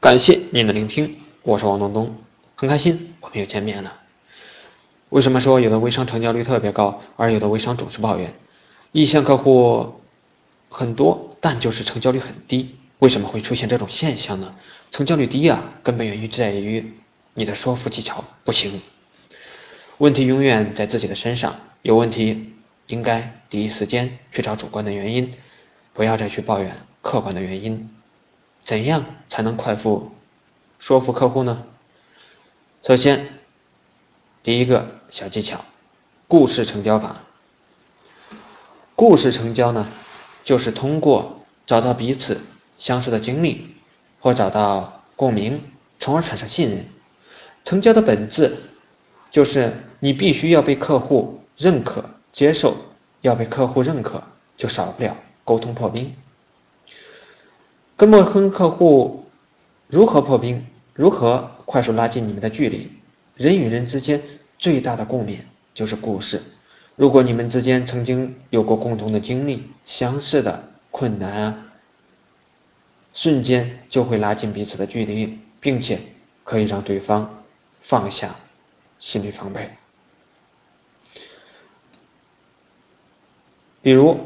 [0.00, 2.14] 感谢您的聆听，我是王东东，
[2.54, 3.92] 很开心我们又见面了。
[5.08, 8.32] 为什么说有的微商成交率特别高，而有的微商总是抱怨
[8.92, 10.00] 意向客户
[10.68, 12.76] 很多，但就是成交率很低？
[13.00, 14.54] 为什么会出现这种现象呢？
[14.92, 16.92] 成交率低啊，根本原因在于
[17.34, 18.80] 你的说服技巧不行。
[19.98, 22.52] 问题永远在自己的身上，有问题
[22.86, 25.34] 应该第一时间去找主观的原因，
[25.92, 26.72] 不要再去抱怨
[27.02, 27.90] 客观的原因。
[28.68, 30.12] 怎样才能快速
[30.78, 31.64] 说服客户呢？
[32.82, 33.26] 首先，
[34.42, 35.64] 第一个小技巧，
[36.26, 37.22] 故事成交法。
[38.94, 39.88] 故事成交呢，
[40.44, 42.42] 就是通过找到彼此
[42.76, 43.74] 相似的经历，
[44.20, 45.62] 或找到共鸣，
[45.98, 46.84] 从而产生信任。
[47.64, 48.54] 成交的本质
[49.30, 52.76] 就是你必须要被客户认可、接受，
[53.22, 54.22] 要被客户认可，
[54.58, 56.14] 就少不了沟通破冰。
[57.98, 59.24] 跟陌生客户
[59.88, 60.64] 如何破冰？
[60.94, 62.88] 如何快速拉近你们的距离？
[63.34, 64.22] 人与人之间
[64.56, 65.38] 最大的共勉
[65.74, 66.40] 就是故事。
[66.94, 71.66] 如果你们之间曾经有过共同的经历、相似的困难啊，
[73.12, 75.98] 瞬间就会拉近彼此的距离，并且
[76.44, 77.42] 可以让对方
[77.80, 78.36] 放下
[79.00, 79.70] 心理防备。
[83.82, 84.20] 比如，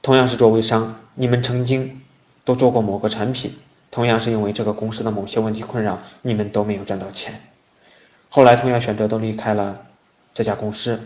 [0.00, 2.00] 同样是做微商，你们曾经。
[2.44, 3.52] 都做过某个产品，
[3.90, 7.40] 同样是因为这个公司的某些问题困扰，你们都没有赚到钱。
[8.28, 9.82] 后来同样选择都离开了
[10.34, 11.00] 这家公司。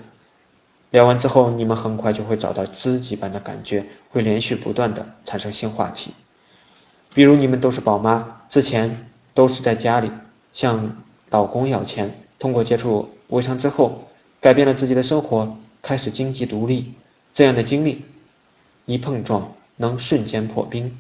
[0.91, 6.13] 聊完之后，你们很快就会找到知己般的感觉，会连续不断的产生新话题。
[7.13, 10.11] 比如你们都是宝妈，之前都是在家里
[10.55, 10.97] 向
[11.29, 14.09] 老公要钱，通过接触微商之后，
[14.41, 16.95] 改变了自己的生活，开始经济独立。
[17.35, 18.07] 这样的经历
[18.87, 20.99] 一碰撞，能瞬间破冰。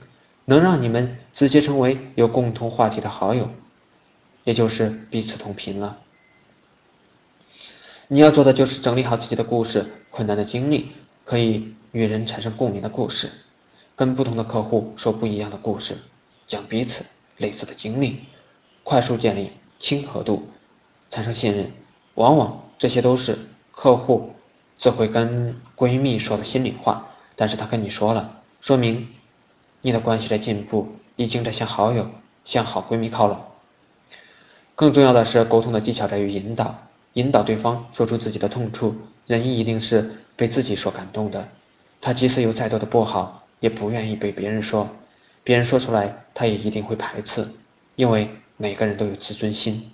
[0.48, 3.50] 能让你们直接成为有共同话题的好友，
[4.44, 5.98] 也就是彼此同频了。
[8.06, 10.88] 你要做的就是整理好自己的故事、困难的经历，
[11.26, 13.28] 可以与人产生共鸣的故事，
[13.94, 15.98] 跟不同的客户说不一样的故事，
[16.46, 17.04] 讲彼此
[17.36, 18.20] 类似的经历，
[18.84, 20.48] 快速建立亲和度，
[21.10, 21.70] 产生信任。
[22.14, 23.38] 往往这些都是
[23.70, 24.32] 客户
[24.78, 27.06] 只会跟闺蜜说的心里话，
[27.36, 29.06] 但是她跟你说了，说明。
[29.80, 32.10] 你的关系在进步，已经在向好友、
[32.44, 33.38] 向好闺蜜靠拢。
[34.74, 36.74] 更重要的是，沟通的技巧在于引导，
[37.14, 38.94] 引导对方说出自己的痛处。
[39.26, 41.48] 人一定是被自己所感动的，
[42.00, 44.88] 他即使有再多的不好，也不愿意被别人说。
[45.44, 47.46] 别人说出来，他也一定会排斥，
[47.96, 49.90] 因为每个人都有自尊心。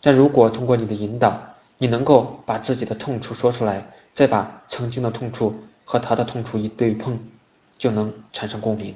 [0.00, 1.40] 但如果通过你的引导，
[1.78, 7.18] 你能够把自己的痛处说出来，再把曾经的痛处和他的痛处一对碰。
[7.82, 8.94] 就能产生共鸣，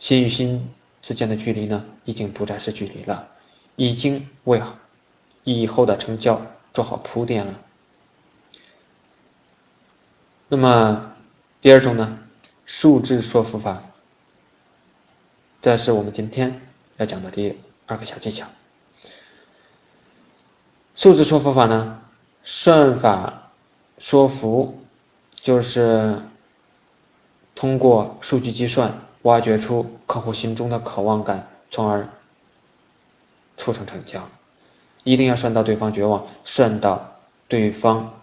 [0.00, 3.28] 心与心之间的距离呢，已经不再是距离了，
[3.76, 4.60] 已经为
[5.44, 7.54] 以后的成交做好铺垫了。
[10.48, 11.14] 那么
[11.60, 12.18] 第二种呢，
[12.66, 13.84] 数字说服法，
[15.62, 16.60] 这是我们今天
[16.96, 17.56] 要讲的第
[17.86, 18.48] 二个小技巧。
[20.96, 22.02] 数字说服法呢，
[22.42, 23.52] 算法
[23.98, 24.82] 说服
[25.40, 26.20] 就是。
[27.58, 32.08] 通过数据计算，挖掘出客户心中的渴望感，从而
[33.56, 34.28] 促成成交。
[35.02, 37.18] 一定要算到对方绝望，算到
[37.48, 38.14] 对方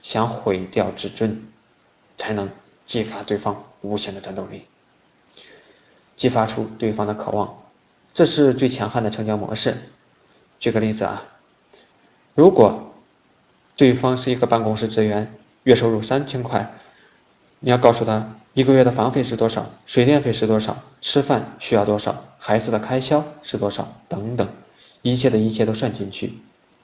[0.00, 1.46] 想毁掉自尊，
[2.16, 2.48] 才能
[2.86, 4.62] 激发对方无限的战斗力，
[6.16, 7.58] 激发出对方的渴望。
[8.14, 9.76] 这是最强悍的成交模式。
[10.58, 11.24] 举个例子啊，
[12.34, 12.94] 如果
[13.76, 15.30] 对方是一个办公室职员，
[15.64, 16.72] 月收入三千块。
[17.64, 24.46] 你要告诉他一个月的房费是多少，水电费是多少，吃饭需要多少，孩子的开销是多少，等等，
[25.00, 26.34] 一切的一切都算进去，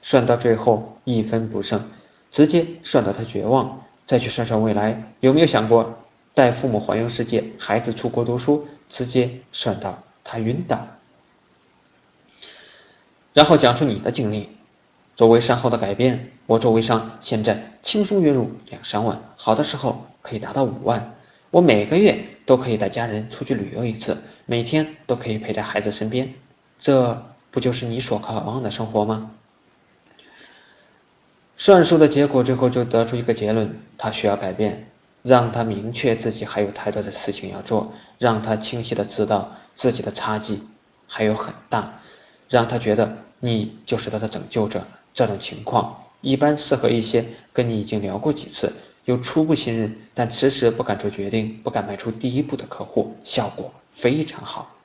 [0.01, 1.79] 算到最后一分不剩，
[2.31, 5.99] 直接算到他绝望，再去算算未来有没有想过
[6.33, 10.87] 带父母环游世界，孩子出国读书，直接算到他晕倒，
[13.33, 14.49] 然后讲出你的经历。
[15.21, 21.13] 做微商后的改变，我做微商现在轻松月入两三万，好的时候可以达到五万。
[21.51, 26.33] 我每个月都可以带家人出去旅游一次，每天都可以陪在孩子身边，
[26.79, 29.29] 这不就是你所渴望的生活吗？
[31.55, 34.87] 算数的结果最后就得出一个结论：他需要改变，
[35.21, 40.63] 让他明确自己还有太多的事情要做，让他清晰的知道自己的差距
[41.05, 42.00] 还有很大，
[42.51, 44.85] 让他觉得你就是他的拯救者。
[45.13, 48.71] 这种情况一般适合一些跟你已经聊过几次、
[49.05, 54.75] 有初步信任，但迟迟不敢做决定、不敢迈出第一步的客户，效果非常好。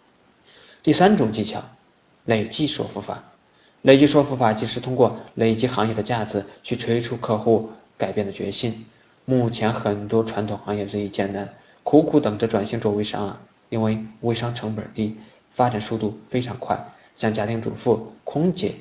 [0.82, 1.62] 第三种技巧，
[2.24, 3.22] 累计说服法。
[3.82, 8.86] 累计说服法即是通过累积行业的价值去催促客户改变的决心。
[9.24, 11.48] 目前很多传统行业日益艰难，
[11.82, 15.16] 苦苦等着转型做微商啊，因为微商成本低，
[15.52, 16.92] 发展速度非常快。
[17.16, 18.76] 像家庭主妇、空姐、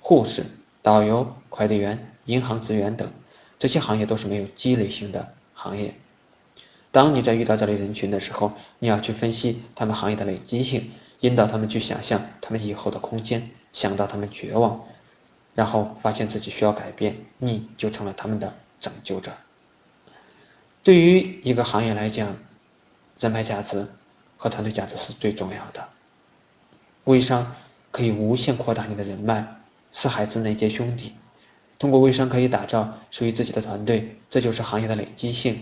[0.00, 0.44] 护士、
[0.82, 3.10] 导游、快递员、银行职员等
[3.58, 5.94] 这些行业都是没有积累性的行业。
[6.90, 10.90] 当你在遇到这类人群的时候，你要去分析他们行业的累积性，
[11.20, 14.84] 引导他们去想象他们以后的空间，想到他们绝望，
[15.54, 19.32] 然后发现自己需要改变，你就成了他们的拯救者。
[20.82, 22.36] 对于一个行业来讲，
[23.20, 23.86] 人脉价值
[24.36, 25.88] 和团队价值是最重要的。
[27.04, 27.54] 微商
[27.90, 29.46] 可以无限扩大你的人脉，
[29.92, 31.12] 四海之内皆兄弟。
[31.78, 35.58] 通过微商可以打造属于自己的团队，这就是行业的累积性。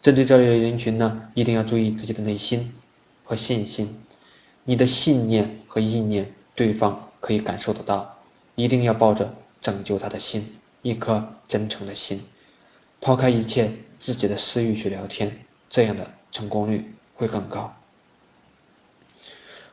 [0.00, 2.72] 针对这类人群呢，一定要注意自己的内心
[3.24, 4.00] 和信心。
[4.64, 8.16] 你的信念和意念，对方可以感受得到。
[8.54, 12.22] 一定要抱着拯救他的心，一颗真诚的心，
[13.00, 13.70] 抛开一切
[14.00, 15.38] 自己的私欲去聊天，
[15.68, 17.72] 这样的成功率会更高。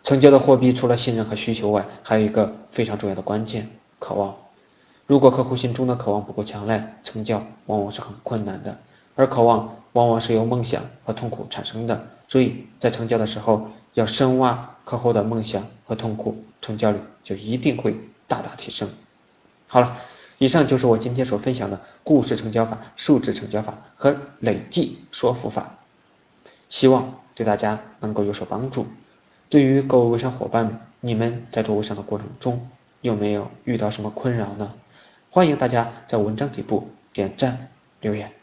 [0.05, 3.67] 成交的货币除了信任和需求外，还有一个非常重要的关键：
[3.97, 4.35] 渴望。
[5.07, 8.77] 如果客户心中的渴望不够强烈，成交往往是很困难的。
[9.15, 17.95] 而渴望往往是由梦想和痛苦产生的，所以在成交的时候要深挖客户的梦想和痛苦，成交率就一定会
[18.27, 18.87] 大大提升。
[19.65, 19.97] 好了，
[20.37, 25.79] 以上就是我今天所分享的故事成交法、数字成交法和累计说服法，
[26.69, 28.85] 希望对大家能够有所帮助。
[29.49, 32.67] 对于各位微商伙伴们，你们在做微商的过程中
[33.01, 34.73] 有没有遇到什么困扰呢？
[35.29, 37.67] 欢迎大家在文章底部点赞
[38.01, 38.34] 留言。